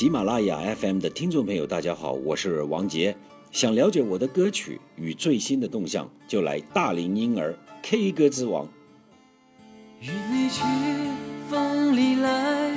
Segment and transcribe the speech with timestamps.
[0.00, 3.14] 喜马拉雅 FM 的听众朋友，大家好，我是王杰。
[3.52, 8.66] 想了解我的歌曲与最新的动向，就来大龄婴儿 K 歌之王。
[10.00, 10.62] 雨里去，
[11.50, 12.74] 风里来，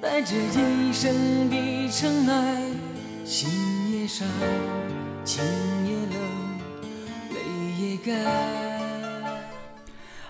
[0.00, 2.60] 带着一身的尘埃，
[3.24, 3.48] 心
[3.92, 4.26] 也伤，
[5.24, 5.44] 情
[5.86, 6.18] 也冷，
[7.30, 7.38] 泪
[7.86, 8.69] 也干。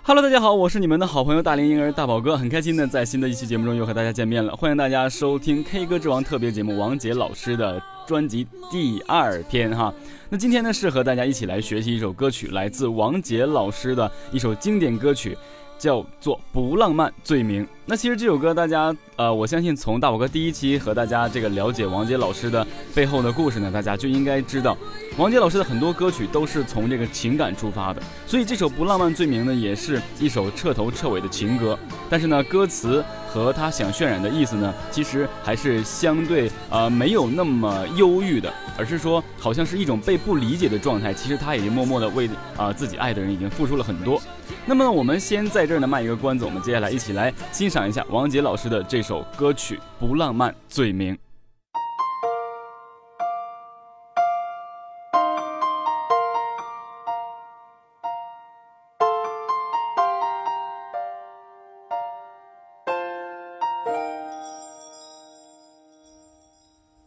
[0.03, 4.57] Hello，大家好，我是你们的好朋友大龄婴儿大宝哥，很开心呢在新的一期节目中又和大家见面了。
[4.57, 9.93] 欢迎大家收听 K 歌之王特别节目王杰老师的专辑第二篇哈。
[10.31, 15.37] 那今天呢是和大家一起来学习一首歌曲，来自王杰老师的一首经典歌曲。
[15.81, 17.67] 叫做不浪漫罪名。
[17.91, 24.79] 那其实这首歌，大家呃，我相信从大宝哥第一期和大家这个了解王杰老师的背后的故事呢，大家就应该知道，
[25.19, 28.01] 王杰老师的很多歌曲都是从这个情感出发的。
[28.29, 31.77] 所以这首不浪漫罪名呢，也是一首彻头彻尾的情歌。
[32.09, 41.13] 但是呢，歌词和他想渲染的意思呢，其实还是相对呃没有那么忧郁的，而是说好像是一种被不理解的状态。
[41.13, 44.23] 其实他已经默默的为啊自己爱的人已经付出了很多。
[44.67, 51.15] 那么我们先在这儿呢卖一个关子，我们接下来一起来欣赏一下王杰老师的这首歌曲《不浪漫罪名》。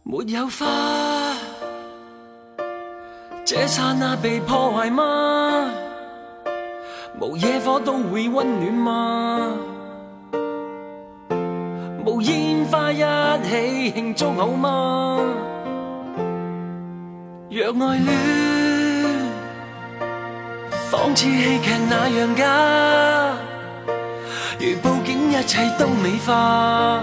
[0.06, 1.34] 没有花，
[3.44, 5.70] 这刹那被破坏吗？
[7.20, 9.73] 无野火都会温暖吗？
[12.74, 12.98] 花一
[13.48, 15.20] 起庆祝好吗？
[17.48, 18.08] 若爱恋
[20.90, 22.42] 仿似戏剧那样假，
[24.58, 26.98] 如布景一切都美化，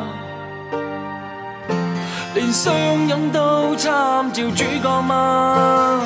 [2.35, 2.73] 连相
[3.07, 6.01] 拥都参照主角吗？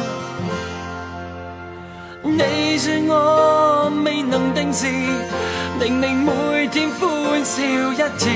[2.21, 4.85] 你说我未能定时，
[5.79, 8.29] 令你每天欢笑一次。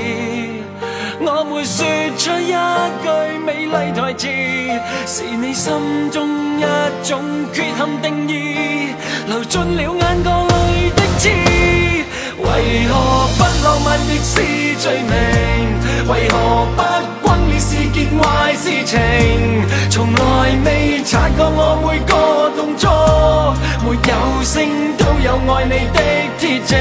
[1.22, 1.85] 我没说
[2.18, 2.56] 出一
[3.03, 3.07] 句
[3.46, 4.28] 美丽台词，
[5.06, 6.63] 是你心中一
[7.03, 7.19] 种
[7.52, 8.96] 缺陷定义，
[9.28, 11.28] 流进了眼角里的刺。
[12.38, 14.41] 为何不浪漫亦是
[14.79, 15.12] 罪名？
[16.08, 18.97] 为何不轰烈是件坏事情？
[19.90, 23.53] 从来未察觉我每个动作。
[23.84, 24.63] 没有声
[24.97, 26.00] 都有爱你的
[26.38, 26.79] 铁证，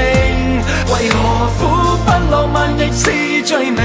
[0.93, 1.15] 为何
[1.59, 1.61] 苦
[2.29, 3.81] 浪漫亦是罪名？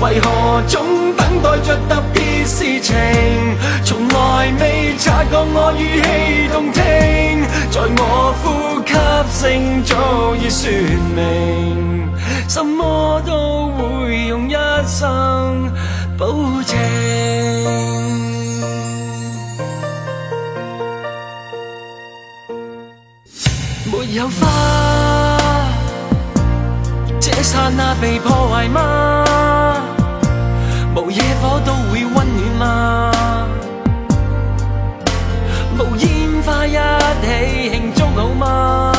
[0.00, 2.94] 为何总等待着特别事情？
[3.84, 6.82] 从来未察觉我语气动听，
[7.70, 8.44] 在我呼
[8.84, 8.92] 吸
[9.40, 10.70] 声早已说
[11.14, 12.08] 明，
[12.48, 14.54] 什么都会用一
[14.86, 15.70] 生
[16.18, 16.26] 保
[16.66, 16.76] 证。
[23.86, 24.48] 没有花，
[27.54, 29.24] 刹那被破坏吗？
[30.96, 33.12] 无野火都会温暖吗？
[35.78, 38.92] 无烟花一起庆祝好吗？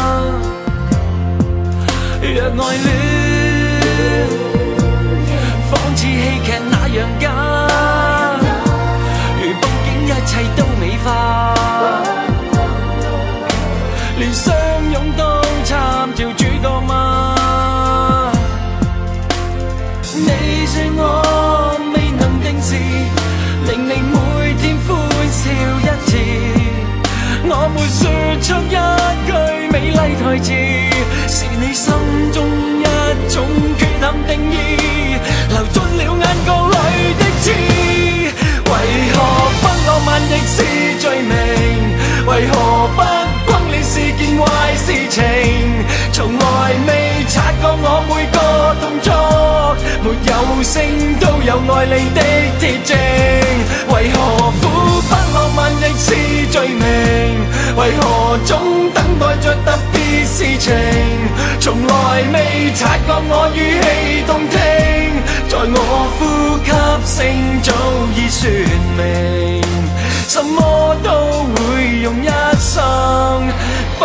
[2.22, 2.30] 若
[2.66, 2.88] 爱恋
[5.69, 6.08] 仿似戏
[6.46, 7.24] 剧那样假，
[9.38, 11.10] 如布景一切都美化，
[28.42, 29.32] 出一句
[29.72, 30.52] 美丽台词
[31.28, 31.94] 是你心
[32.34, 32.46] 中
[32.80, 32.84] 一
[33.30, 33.46] 种
[33.78, 35.18] 缺陷定义
[35.50, 37.52] 流进了眼角里的刺。
[38.66, 38.72] 为
[39.14, 39.16] 何
[39.62, 41.34] 不浪漫亦是罪名
[42.28, 45.24] 为何不轰烈是件坏事情
[46.12, 50.84] 从来未察觉我每个动作没有声
[51.20, 52.20] 都有爱你的
[52.60, 52.98] 铁证
[53.94, 57.05] 为何苦不浪漫亦是罪名
[57.77, 60.74] 为何总等待着特别事情？
[61.60, 64.56] 从来未察觉我语气动听，
[65.50, 65.77] 在我
[66.18, 66.19] 呼
[66.63, 66.69] 吸
[67.06, 67.16] 声
[67.62, 67.74] 早
[68.16, 68.50] 已说
[68.98, 69.62] 明，
[70.27, 71.10] 什么都
[71.44, 72.27] 会用一
[72.60, 72.74] 生
[74.00, 74.04] 保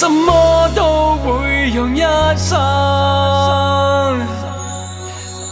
[0.00, 2.00] 什么都会用一
[2.36, 2.56] 生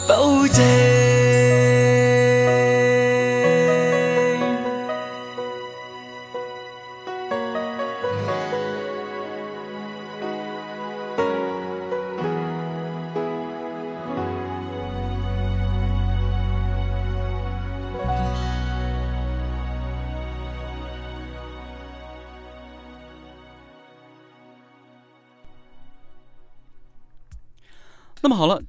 [0.07, 1.06] 保证。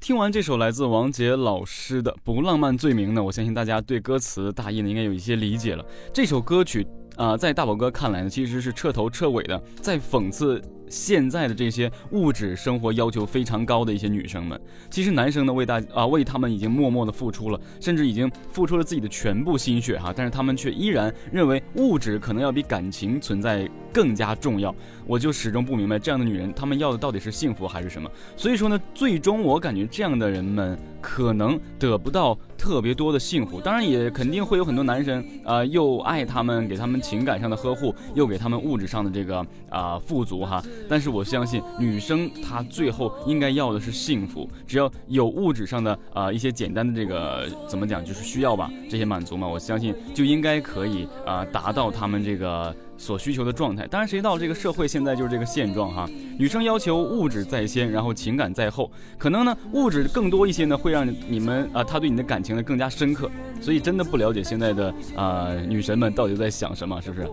[0.08, 5.86] 听完这首来自王杰老师的《不浪漫罪名》呢，我相信大家对歌词大意呢应该有一些理解了。
[6.14, 6.88] 这首歌曲
[7.18, 14.60] 啊、在大宝哥看来呢，其实是彻头彻尾的在讽刺现在的这些物质生活要求非常高的一些女生们。
[14.90, 24.74] 其实男生呢为大啊、为他们已经默默的付出了，甚至已经付出了自己的全部心血哈，但是他们却依然认为物质可能要比感情存在更加重要。
[25.06, 28.10] 我就始终不明白这样的女人，她们要的到底是幸福还是什么？
[28.36, 40.62] 所以说呢，最终我感觉这样的人们可能得不到特别多的幸福，当然也肯定会有很多男生啊、又爱他们，给他们情感上的呵护，又给他们物质上的这个啊、富足哈。
[40.90, 52.76] 但是我相信女生她最后应该要的是幸福，只要有物质上的啊、一些简单的这个怎么讲就是需要吧，这些满足嘛，我相信就应该可以啊、达到他们这个。
[52.98, 56.10] 所需求的状态，当然谁知道这个社会现在就是这个现状哈。
[56.38, 63.30] 女生要求物质在先，然后情感在后，可能呢物质更多一些呢，会让你们啊、呃，他对你的感情呢更加深刻。
[63.62, 67.28] 所以真的不了解现在的啊、女神们到底在想什么，是不是？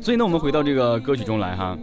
[0.00, 1.76] 所以呢，我们回到这个歌曲中来哈。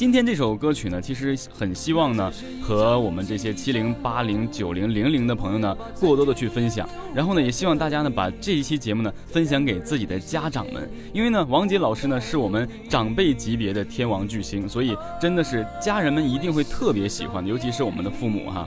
[0.00, 2.32] 今天这首歌曲呢，其实很希望呢，
[2.62, 6.88] 和我们这些七零、八零、九零、零零的朋友呢，过多的去分享。
[7.14, 10.88] 然后呢，也希望大家呢，把这一期节目呢，分享给自己的家长们。
[11.12, 18.66] 因为呢，王杰老师呢，是我们长辈级别的天王巨星，所以真的是家人们一定会特别喜欢，尤其是我们的父母哈。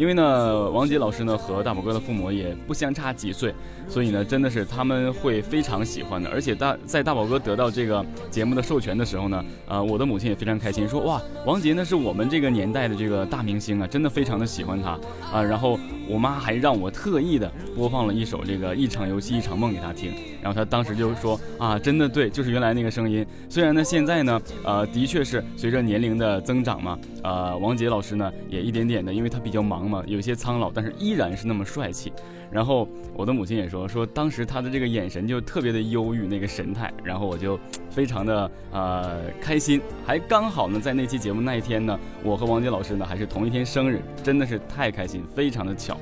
[0.00, 3.54] 因为呢，王杰老师呢和大宝哥的父母也不相差几岁，
[3.86, 6.30] 所以呢，真的是他们会非常喜欢的。
[6.30, 14.98] 而且大在大宝哥得到这个节目的授权的时候呢，呃，我的母亲也非常开心，说哇，王杰呢是我们这个年代的这个大明星啊，真的非常的喜欢他
[15.30, 15.42] 啊。
[15.42, 15.78] 然后
[16.08, 23.26] 我妈还让我特意的播放了一首这个《一场游戏一场梦》给他听，然后他当时就说啊，真的对，就是原来那个声音。
[23.48, 32.12] 虽然呢，现在呢，呃，的确是随着年龄的增长嘛，呃，王杰老师呢也一点点的，因为他比较忙嘛，有些苍老，但是依然是那么帅气。
[32.50, 37.56] 然后我的母亲也说，说当时他的这个眼神就特别的忧郁，那个神态，然后我就
[37.90, 45.96] 非常的呃开心，还刚好呢在那期节目那一天呢，我和王杰老师呢还是同一天生日，真的是太开心，非常的巧。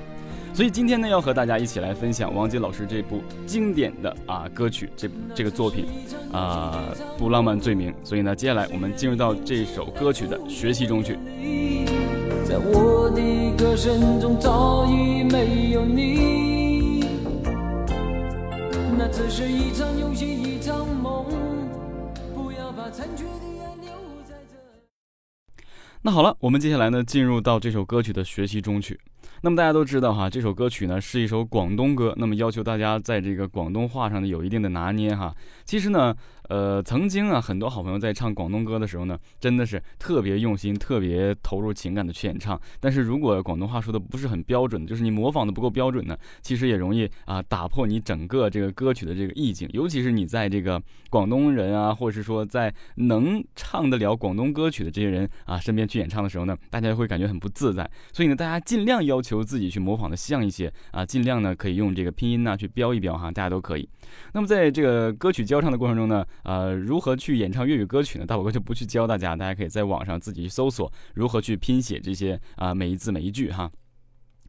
[0.58, 5.86] 所以今天呢，要和大家一起来分享王杰老师这部经典的啊歌曲，这这个作品
[6.32, 7.92] 啊《不浪漫罪名》。
[8.02, 11.16] 所以呢，接下来我们进入到这首歌曲的学习中去。
[12.44, 17.04] 在我的歌声中早已没有你，
[18.98, 21.24] 那只是一场游戏，一场梦，
[22.34, 23.30] 不要把残缺的
[23.62, 23.92] 爱留
[24.28, 25.62] 在这。
[26.02, 28.98] 那好了，我们接下来呢，进入到这首歌曲的学习中去。
[29.42, 35.34] 那么大家都知道哈，这首歌曲呢是一首广东歌，那么要求大家在这个广东话上呢有一定的拿捏哈。
[35.64, 36.14] 其实呢。
[36.48, 42.58] 呃，曾经啊，很多好朋友在唱广东歌的时候呢，真的是特别用心、特别投入情感的去演唱。
[42.80, 49.68] 但是如果广东话说的不是很标准，就是你模仿的不够标准呢，其实也容易啊打破你整个这个歌曲的这个意境。
[49.74, 57.88] 尤其是你在这个广东人啊，或者是说在能唱得了广东歌曲的这些人啊身边去演唱的时候呢，大家会感觉很不自在。
[58.10, 63.86] 所以呢，大家尽量要求自己去模仿的像一些啊，尽量呢可以用这个拼音呢去标一标哈，大家都可以。
[64.32, 66.24] 那么在这个歌曲教唱的过程中呢。
[66.42, 68.26] 呃，如何去演唱粤语歌曲呢？
[68.26, 73.70] 大宝哥就不去教大家，大家可以在网上自己去搜索如何去拼写这些啊每一字每一句哈。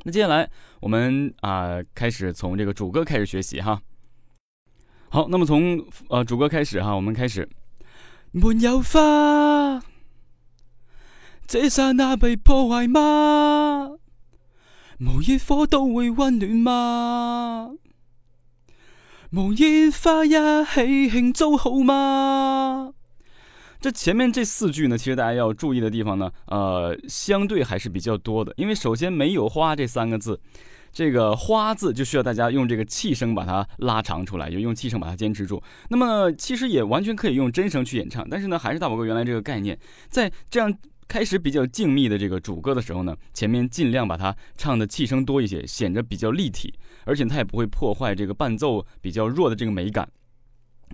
[0.04, 3.82] 那接下来我们啊开始从这个主歌开始学习哈。
[5.10, 7.50] 好，那么从呃主歌开始哈，我们开始。
[8.32, 9.82] 没有花，
[11.48, 13.98] 这刹那被破坏吗？
[15.00, 17.72] 无一颗都会温暖吗？
[19.32, 22.92] 无烟花一起庆祝好吗？
[23.80, 28.52] 这前面这四句呢，其实大家要注意的地方呢，呃，相对还是比较多的。
[28.58, 30.40] 因为首先没有花这三个字，
[30.92, 35.62] 这个花字就需要大家用这个气声把它拉长出来，就用气声把它坚持住。
[35.90, 39.78] 那么其实也完全可以用真声去演唱，但是呢，还是大宝哥原来这个概念，
[40.10, 40.76] 在这样。
[41.08, 46.72] 开始比较静谧的这个主歌的时候呢，前面尽量把它唱的气声多一些，显得比较立体，
[47.06, 50.10] 而且它也不会破坏这个伴奏比较弱的这个美感。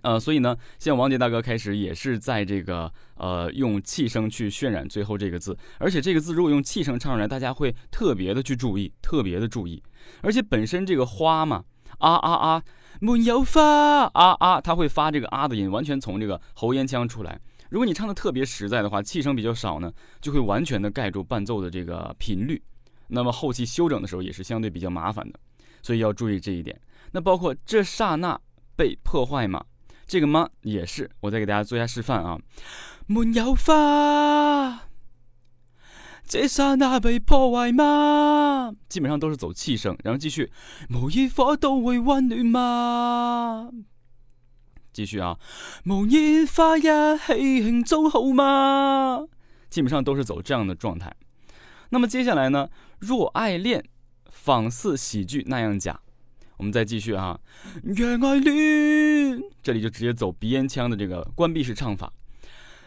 [0.01, 9.81] 呃，所以呢，像王杰大哥开始也是在这个呃用气声去渲染最后这个字，而且这个字如果用气声唱出来，大家会特别的去注意，特别的注意。
[10.21, 11.63] 而且本身这个花嘛，
[11.99, 12.63] 啊啊啊，
[12.99, 13.63] 没有发
[14.07, 17.39] 啊啊，它会发这个啊的音，完全从这个喉咽腔出来。
[17.69, 22.61] 如果你唱的特别实在的话，气声比较少呢，就会完全的盖住伴奏的这个频率，
[23.07, 25.39] 那么后期修整的时候也是相对比较麻烦的，
[25.85, 26.81] 所以要注意这一点。
[27.11, 28.41] 那包括这刹那
[28.75, 29.63] 被破坏吗？
[30.07, 32.39] 这个吗也是，我再给大家做一下示范啊。
[33.05, 34.87] 没有花，
[36.25, 38.73] 这刹那被破坏吗？
[38.89, 40.51] 基本上都是走气声，然后继续。
[40.89, 43.69] 无一火都会温暖吗？
[44.91, 45.37] 继续啊，
[45.85, 49.27] 无烟花一起庆祝好吗？
[49.69, 51.15] 基本上都是走这样的状态。
[51.89, 52.69] 那么接下来呢？
[52.97, 53.85] 若爱恋，
[54.45, 55.99] 仿似喜剧那样假。
[56.57, 57.39] 我们再继续哈。
[57.83, 62.13] 若爱恋，这里就直接走鼻咽腔的这个关闭式唱法。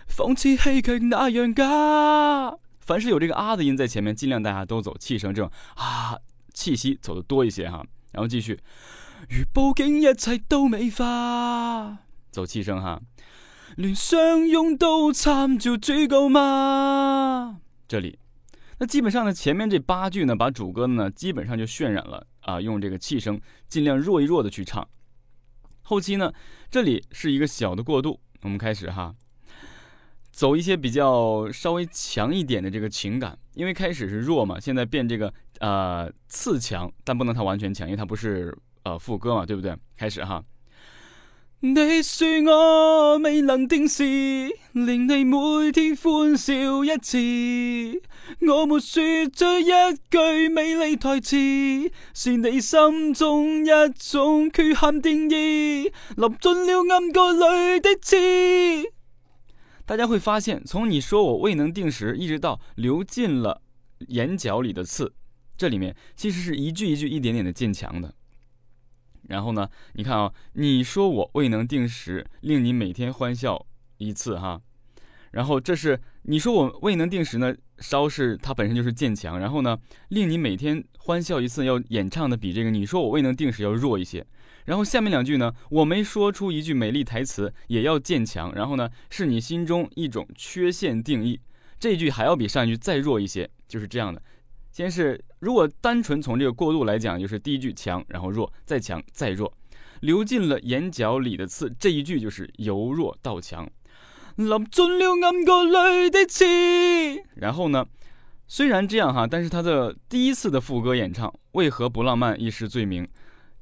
[0.06, 2.56] 仿似戏剧那样假。
[2.78, 6.16] 凡是有这个啊的音在前面，尽量大家都走气声，这种啊
[6.54, 7.84] 气息走的多一些哈。
[8.12, 8.60] 然后继续。
[9.28, 11.98] 如报警，一切都美化。
[12.30, 13.02] 走气声哈，
[13.74, 17.58] 连相拥都参照主角吗？
[17.88, 18.20] 这里，
[18.78, 24.88] 那基本上呢，前面这八句呢，把主歌呢基本上就渲染了啊，用这个气声尽量弱一弱的去唱。
[25.82, 26.32] 后期呢，
[26.70, 29.14] 这里是一个小的过渡，我们开始哈，
[30.30, 38.56] 走一些比较稍微强一点的这个情感，因为开始是弱嘛，现在变这个呃次强，但不能它完全强，因为它不是。
[38.84, 39.76] 呃，副歌嘛，对不对？
[39.98, 40.42] 开始哈。
[41.60, 44.04] 你说我未能定时，
[44.74, 47.18] 令你每天欢笑一次。
[48.46, 49.02] 我没说
[49.34, 49.66] 这一
[50.08, 51.36] 句美丽台词，
[52.14, 58.16] 是你心中一种缺陷定义，立进了暗角里的刺。
[59.84, 63.62] 大家会发现，从你说我未能定时，一直到流进了
[64.10, 65.12] 眼角里的刺，
[65.56, 68.14] 这里面其实是一句一句一点点的渐强的。
[69.28, 69.68] 然后呢？
[69.94, 73.66] 你看啊，你说我未能定时，令你每天欢笑
[73.98, 74.60] 一次哈。
[75.30, 79.38] 然后这是你说我未能定时呢，稍是它本身就是渐强。
[79.38, 84.26] 然后呢，令你每天欢笑一次，要演唱的比这个你说我未能定时要弱一些。
[84.64, 88.54] 然后下面两句呢，我没说出一句美丽台词，也要渐强。
[88.54, 91.40] 然后呢，是你心中一种缺陷定义，
[91.78, 94.22] 这句还要比上一句再弱一些，就是这样的。
[94.70, 99.52] 先是，如果单纯从这个过渡来讲，就是第一句强，然后弱，再强，再弱，
[100.00, 103.68] 流进了眼角里的刺，这一句就是由弱到强，
[107.34, 107.84] 然后呢，
[108.46, 113.08] 虽然这样哈，但是他的第一次的副歌演唱，为何不浪漫亦是罪名，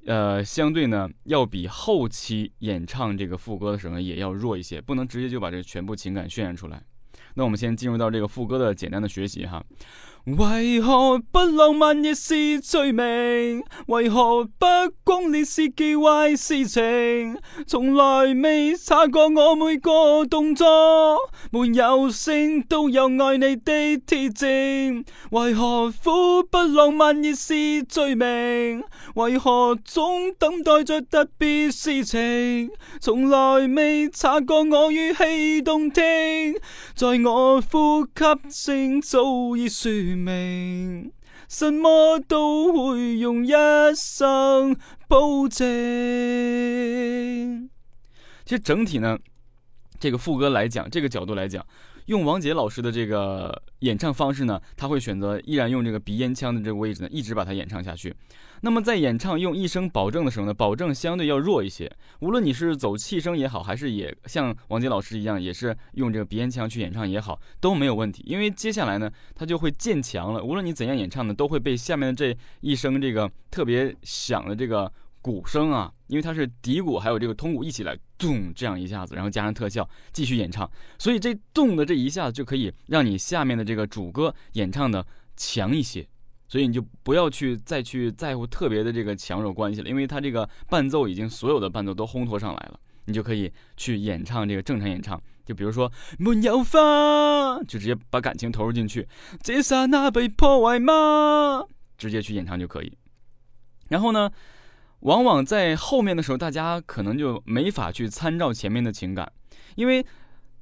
[0.04, 6.82] 呃，相对呢，要比后期演唱这个副歌的时候也要弱一些，不能直接就把这全部情感渲染出来。
[7.34, 9.64] 那我们先进入到这个副歌的简单的学习哈。
[10.26, 13.62] 为何不浪漫亦是罪名？
[13.86, 14.66] 为何不
[15.04, 17.38] 光烈是忌讳事情？
[17.64, 20.66] 从来未察觉我每个动作，
[21.52, 25.04] 没有声都有爱你的铁证。
[25.30, 28.82] 为何苦不浪漫亦是罪名？
[29.14, 32.70] 为何总等待着特别事情？
[33.00, 36.56] 从来未察觉我语气动听，
[36.96, 41.12] 在我呼吸声早已说明，
[41.48, 43.50] 什么都会用一
[43.94, 45.66] 生保证。
[48.44, 49.18] 其实整体呢，
[50.00, 51.64] 这个副歌来讲，这个角度来讲。
[52.06, 58.14] 用王杰老师的这个演唱方式呢，他会选择依然用这个鼻咽腔的这个位置呢，一直把它演唱下去。
[58.62, 61.90] 那么在演唱用一声保证的时候呢，保证相对要弱一些。
[62.20, 68.22] 无论你是走气声也好，还是也像王杰老师一样，也是用这个鼻咽腔去演唱也好，都没有问题。
[68.26, 70.42] 因为接下来呢，它就会渐强了。
[70.42, 74.90] 无论你怎样演唱呢，都会被下面的这一声这个特别响的这个。
[75.22, 85.06] 鼓声啊，因为它是底鼓还有这个通鼓一起来咚这样一下子，然后加上特效继续演唱，所以这咚的这一下子就可以让你下面的这个主歌演唱的
[85.36, 86.06] 强一些，
[86.48, 99.06] 所以你就不要去再去在乎特别的这个强弱关系了，因为它这个伴奏已经所有的伴奏都烘托上来了，你就可以去演唱这个正常演唱，就比如说没有发，就直接把感情投入进去，
[99.42, 101.66] 这刹那被破坏吗？
[101.98, 102.96] 直接去演唱就可以，
[103.88, 104.30] 然后呢？
[105.06, 109.30] 往往在后面的时候，大家可能就没法去参照前面的情感，
[109.76, 110.04] 因为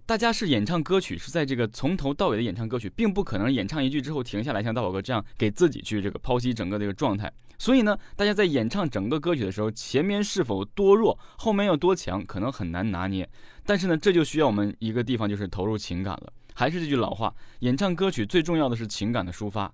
[0.05, 7.33] 大家是演唱歌曲，是在这个从头到尾的演唱歌曲，并不可能演唱一句之后停下来，像大宝哥这样给自己去这个剖析整个这个状态。
[7.59, 13.27] 所以呢，大家在演唱整个歌曲的时候，前面是否多弱，后面要多强，可能很难拿捏。
[13.65, 16.31] 但是呢，这就需要我们一个地方，就是投入情感了。
[16.53, 19.73] 还是这句老话，演唱歌曲最重要的是情感的抒发。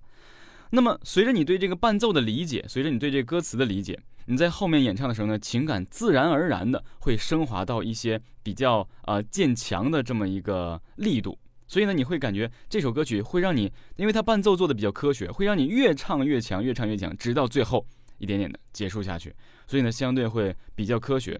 [0.69, 3.99] 那么，随着你对这个伴奏的理解，随着你对这歌词的理解，
[4.31, 11.37] 你在后面演唱的时候呢，情感自然而然的会升华到一些比较呃渐强的这么一个力度。
[11.67, 17.85] 所以呢，你会感觉这首歌曲会让你，因为它伴奏做的比较科学，会让你越唱越强，越唱越强，直到最后
[18.19, 19.35] 一点点的结束下去。
[19.67, 21.37] 所以呢，相对会比较科学。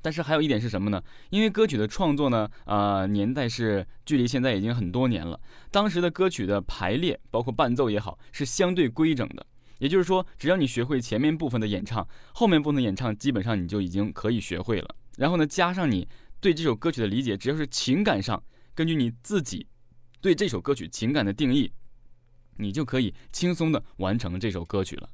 [0.00, 1.02] 但是还有一点是什么呢？
[1.30, 5.40] 因为歌曲的创作呢，呃，年代是距离现在已经很多年了。
[5.72, 9.44] 当时的歌曲的排列，包括伴奏也好，是相对规整的。
[9.78, 14.94] 也就是说，只要你学会前面部分的演唱，后面部分演唱基本上你就已经可以学会了。
[15.16, 16.06] 然后呢，加上你
[16.40, 18.42] 对这首歌曲的理解，只要是情感上，
[18.74, 19.66] 根据你自己
[20.20, 21.72] 对这首歌曲情感的定义，
[22.56, 25.08] 你就可以轻松的完成这首歌曲了。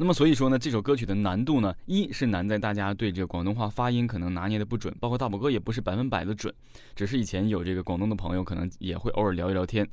[0.00, 6.54] 那么所以说呢，这首歌曲的难度呢，一是难在大家对这个广东话发音可能拿捏的不准，包括大宝哥也不是百分百的准，
[6.94, 9.84] 只是以前有这个广东的朋友，可能也会偶尔聊一聊天。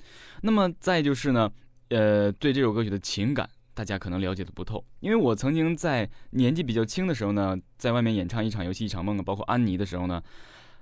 [0.43, 1.51] 那么再就是呢，
[1.89, 10.21] 呃，对这首歌曲的情感，大家可能了解的不透，因为我曾经在年纪比较轻的时候呢，在外面演唱一场游戏一场梦啊，包括安妮的时候呢。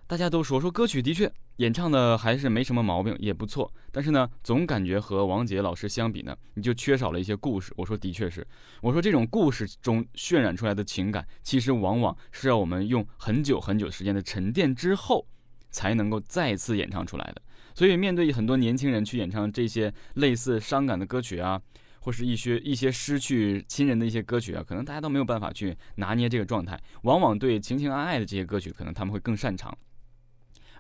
[0.06, 3.74] 大家都说说歌曲的确演唱的还是没什么毛病，也不错。
[3.90, 7.74] 但是呢，总感觉和王杰老师相比呢，你就缺少了一些故事。
[7.78, 8.46] 我说的确是，
[8.82, 15.26] 我说这种故事中渲染出来的情感，其实往往是要我们用很久很久时间的沉淀之后，
[15.72, 17.42] 才能够再次演唱出来的。
[17.76, 21.62] 所以，面对很多年轻人去演唱这些类似伤感的歌曲啊，
[22.00, 26.80] 或是一些一些失去亲人的一些歌曲啊，可能大家都没有办法去拿捏这个状态。
[27.04, 29.76] 往往对情情爱爱的这些歌曲，可能他们会更擅长。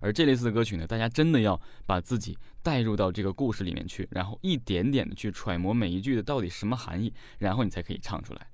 [0.02, 8.48] 而这类似的歌曲呢，大家真的要把自己带入到这个故事里面去，然后一点点的去揣摩每一句的到底什么含义，然后你才可以唱出来。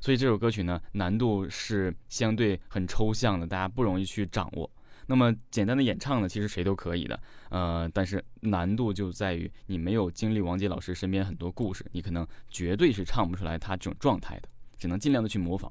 [0.00, 4.68] 所以这首歌曲呢，难度是相对很抽象的，大家不容易去掌握。
[5.06, 15.70] 那么简单的演唱呢，其实谁都可以的，呃，但是难度就在于你没有经历王杰老师身边很多故事，你可能绝对是唱不出来他这种状态的，只能尽量的去模仿。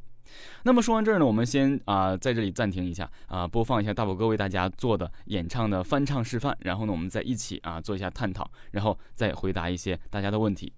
[0.63, 10.73] 那么说完这儿呢，我们先啊在这里暂停一下啊，播放一下大宝哥为大家做的演唱的翻唱示范，然后呢，我们再一起啊做一下探讨，然后再回答一些大家的问题。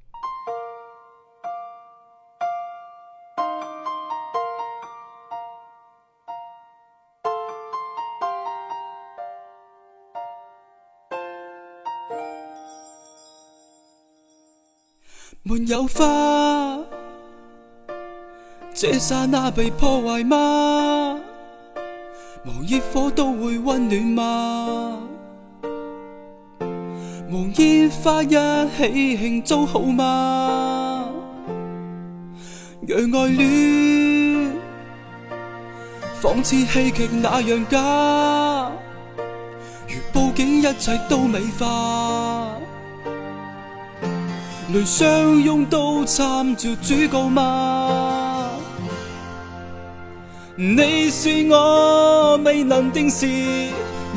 [15.58, 16.78] 没有花。
[18.74, 21.20] 这刹那被破坏吗？
[22.46, 25.00] 无热火都会温暖吗？
[27.32, 31.10] 无烟花一起庆祝好吗？
[32.88, 34.52] 让爱恋
[36.22, 38.72] 仿似戏剧那样假，
[39.88, 42.37] 如布景一切都美化。
[44.74, 48.50] 泪相拥都参照主角吗？
[50.58, 53.26] 你是我未能定时，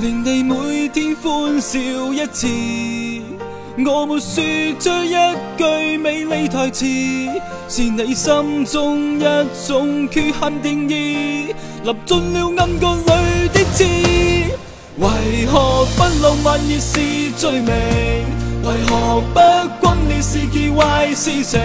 [0.01, 2.49] 令你每天欢笑一次。
[3.87, 4.43] 我没说
[4.81, 5.15] 出一
[5.57, 6.85] 句美丽台词，
[7.69, 9.25] 是你心中一
[9.69, 13.85] 种缺陷定义，立进了暗角里的刺。
[14.99, 17.71] 为何不浪漫亦是罪名？
[18.63, 19.41] 为何不
[19.87, 21.59] 轟烈是件坏事情？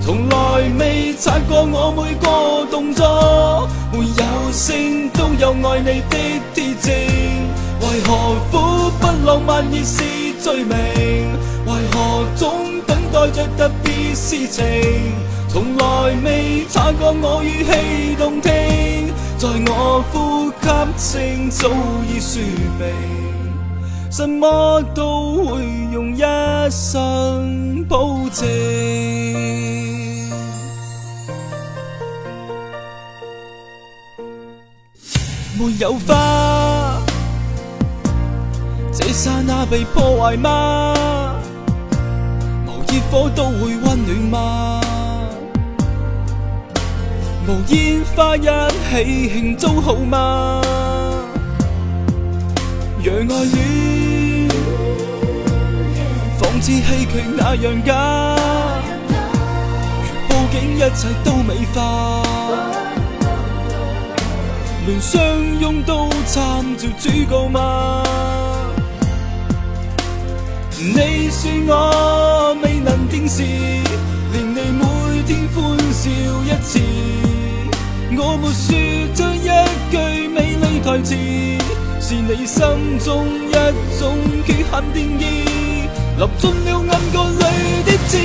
[0.00, 0.36] 从来
[0.78, 6.16] 未察觉我每个动作，没有声都有爱你的
[6.54, 6.94] 铁证。
[7.80, 10.02] 为何苦不浪漫亦是
[10.40, 10.74] 罪名？
[11.66, 14.64] 为何总等待着特别事情？
[15.48, 21.68] 从来未察觉我语气动听，在我呼吸声早
[22.08, 22.40] 已说
[22.78, 23.35] 明，
[24.16, 26.20] 什么都会用一
[26.70, 28.48] 生保证。
[35.58, 36.98] 没有花，
[38.90, 40.94] 这刹那被破坏吗？
[42.66, 44.80] 无热火都会温暖吗？
[47.46, 50.62] 无烟花一起庆祝好吗？
[53.04, 54.05] 让爱恋
[56.56, 58.34] 仿似戏剧那样假，
[60.00, 62.22] 如布景一切都美化。
[64.86, 65.20] 连相
[65.60, 68.02] 拥都参照主角吗？
[70.78, 76.80] 你说我未能定时，令你每天欢笑一次。
[78.18, 78.74] 我没说
[79.14, 79.48] 出一
[79.90, 79.94] 句
[80.28, 81.14] 美丽台词，
[82.00, 83.52] 是你心中一
[83.98, 84.16] 种
[84.46, 85.24] 缺陷定义，
[86.18, 87.42] 立进了暗角里
[87.84, 88.16] 的字。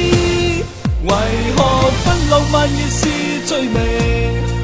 [1.03, 1.11] 为
[1.55, 1.59] 何
[2.03, 2.99] 不浪漫亦是
[3.45, 3.75] 罪名？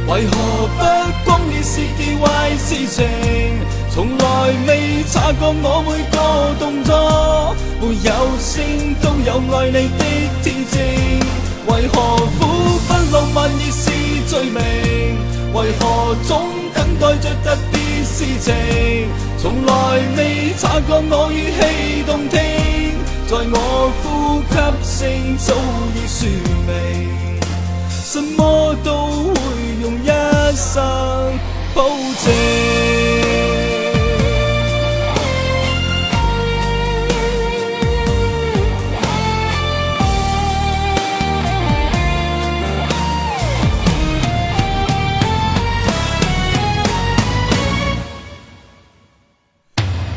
[0.07, 0.33] 为何
[0.77, 0.79] 不
[1.25, 2.25] 光烈是件坏
[2.57, 3.05] 事情？
[3.93, 4.23] 从来
[4.67, 6.17] 未察觉我每个
[6.59, 8.09] 动作，没有
[8.39, 10.03] 声都有爱你的
[10.43, 10.75] 铁证。
[11.67, 11.95] 为何
[12.39, 13.91] 苦不浪漫亦是
[14.27, 14.61] 罪名？
[15.53, 18.53] 为何总等待着特别事情？
[19.37, 19.73] 从来
[20.15, 22.39] 未察觉我语气动听，
[23.29, 25.53] 在我呼吸声早
[25.93, 26.29] 已说
[26.65, 26.69] 明，
[27.89, 28.89] 什么都
[29.33, 29.35] 会
[29.81, 30.07] 用一
[30.55, 30.73] 生
[31.75, 31.89] 保
[32.23, 32.25] 证。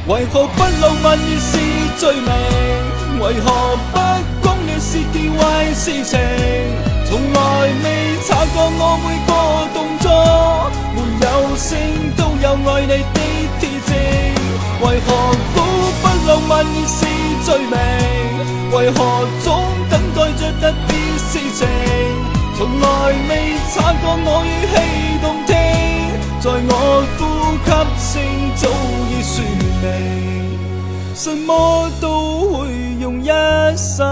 [0.07, 1.59] 为何不浪漫亦是
[1.99, 3.00] 罪名？
[3.21, 3.99] 为何不
[4.43, 5.39] 讲烈是件坏
[5.75, 6.19] 事情？
[7.05, 7.39] 从来
[7.85, 9.33] 未察觉我每个
[9.75, 10.09] 动作，
[10.97, 11.69] 没有声
[12.17, 13.21] 都有爱你的
[13.61, 13.91] 铁证。
[14.81, 15.09] 为何
[15.55, 15.57] 苦
[16.01, 17.05] 不浪漫亦是
[17.45, 17.77] 罪名？
[18.73, 18.99] 为何
[19.45, 19.47] 总
[19.91, 21.69] 等待着特别事情？
[22.57, 22.87] 从来
[23.29, 23.31] 未
[23.75, 24.75] 察觉我语气
[25.21, 25.53] 动听，
[26.41, 26.73] 在我
[27.19, 27.21] 呼
[27.61, 27.69] 吸
[28.01, 28.23] 声
[28.57, 28.63] 早
[29.11, 29.45] 已说
[29.83, 29.85] 明，
[31.15, 32.07] 什么都
[32.53, 34.07] 会用一生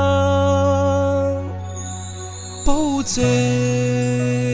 [2.64, 4.47] 保证。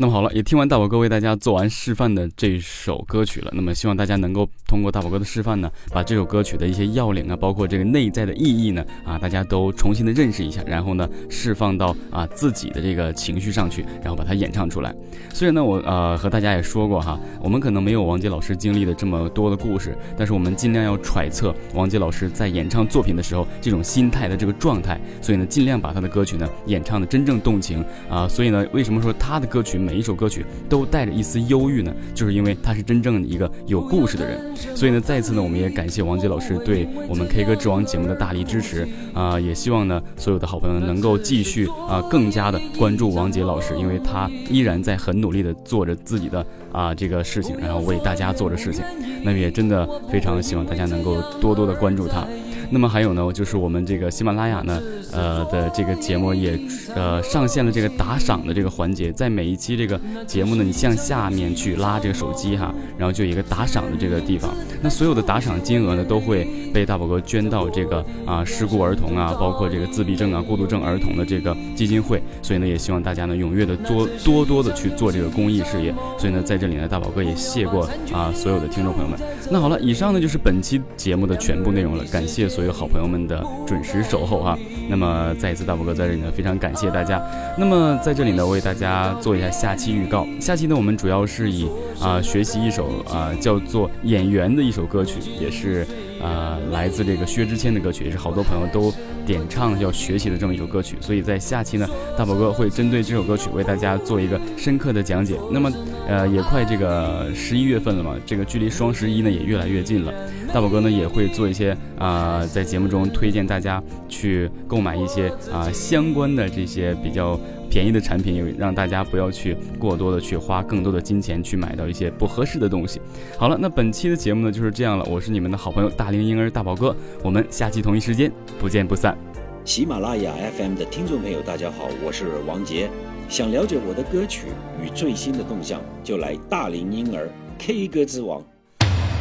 [0.00, 3.50] 那么好了，也听完大宝哥为大家做完示范的这首歌曲了。
[3.52, 14.94] 那么希望大家能够通过大宝哥的示范呢，把这首歌曲的一些要领啊，包括这个内在的意义呢，啊，大家都重新的认识一下，然后呢，释放到啊自己的这个情绪上去，然后把它演唱出来。
[15.34, 28.28] 虽然呢，我呃和大家也说过哈，我们可能没有王杰老师经历的这么多的故事，但是我们尽量要揣测王杰老师在演唱作品的时候这种心态的这个状态，所以呢，尽量把他的歌曲呢演唱的真正动情啊。
[28.28, 29.87] 所以呢，为什么说他的歌曲？
[29.88, 34.38] 每一首歌曲都带着一丝忧郁呢，就是因为他是真正的一个有故事的人。
[34.76, 39.40] 所以呢，再次呢，我们也感谢王杰老师对我们 K 歌之王节目的大力支持啊！
[39.40, 48.84] 也希望呢，所有的好朋友能够继续啊，更加的关注王杰老师，因为他依然在很努力的做着自己的啊这个事情，然后为大家做着事情。
[49.22, 52.26] 那么也真的非常希望大家能够多多的关注他。
[52.70, 54.80] 那么还有呢，就是我们这个喜马拉雅呢，
[55.12, 56.58] 呃的这个节目也
[56.94, 79.18] 呃上线了这个打赏的这个环节，在每一期这个节目呢，你向下面去拉这个手机哈，然后就有一个打赏的这个地方，那所有的打赏金额呢，都会被大宝哥捐到这个啊失孤儿童啊，包括这个自闭症啊、孤独症儿童的这个基金会，所以呢，也希望大家呢踊跃的多多多的去做这个公益事业，所以呢，在这里呢，大宝哥也谢过啊所有的听众朋友们。
[79.50, 84.58] 那好了，以上呢就是本期节目的全部内容了，感谢所有好朋友们的准时守候哈。
[84.88, 87.22] 那么再一次大宝哥在这里呢，非常感谢大家。
[87.56, 90.26] 那么在这里呢，为大家做一下下期预告。
[90.40, 91.68] 下期呢，我们主要是以
[92.00, 95.86] 啊学习一首啊叫做《演员》的一首歌曲，也是
[96.20, 98.92] 呃来自这个薛之谦的歌曲，也是好多朋友都
[99.26, 100.96] 点唱要学习的这么一首歌曲。
[101.00, 105.38] 所以在下期呢，大宝哥会针对这首歌曲为大家做一个深刻的讲解。
[105.50, 105.72] 那么
[106.06, 110.12] 呃也快这个十一月份了嘛，这个距离双十一呢也越来越近了。
[110.52, 117.38] 大宝哥呢也会做一些啊，在节目中推荐大家去购买一些啊相关的这些比较
[117.70, 123.00] 便宜的产品，也让大家不要去过多的去花更多的金钱去买到一些不合适的东西。
[123.36, 129.16] 好了，那本期的节目呢就是这样了，我是你们的好朋友大龄婴儿大宝哥，我们下期同一时间不见不散。
[129.64, 132.88] 喜马拉雅 FM 的听众朋友，大家好，我是王杰。
[133.28, 134.46] 想了解我的歌曲
[134.82, 137.28] 与最新的动向，就来大龄婴儿
[137.58, 138.42] K 歌之王。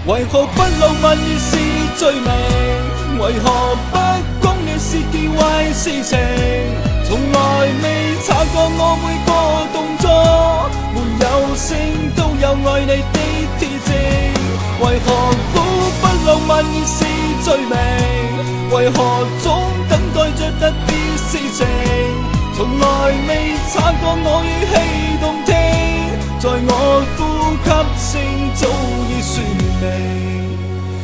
[0.07, 1.57] 为何不浪漫亦是
[1.97, 2.31] 罪名？
[3.19, 6.96] 为何不公亦是件坏事情？
[7.07, 7.37] 从来
[7.83, 7.85] 未
[8.21, 9.31] 察觉我每个
[9.71, 10.05] 动作，
[10.93, 11.65] 没有声
[12.17, 13.17] 都有爱你的
[13.57, 13.89] 铁证。
[14.81, 15.07] 为何
[15.53, 15.55] 苦
[16.01, 16.99] 不浪漫亦是
[17.45, 17.71] 罪名？
[18.71, 18.97] 为何
[19.41, 19.45] 总
[19.89, 21.65] 等待着特别事情？
[22.57, 22.85] 从来
[23.25, 23.29] 未
[23.71, 24.75] 察觉我语气
[25.21, 25.49] 动听，
[26.41, 26.71] 在我
[27.15, 27.19] 呼
[27.63, 27.67] 吸
[28.03, 28.11] 声
[28.53, 28.61] 早
[29.07, 29.33] 已说
[29.79, 29.85] 明，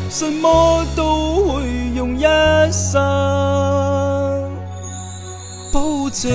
[0.10, 1.00] 什么都
[1.46, 1.64] 会
[1.96, 2.22] 用一
[2.74, 2.92] 生
[6.14, 6.30] 醉